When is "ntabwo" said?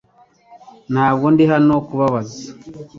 0.93-1.25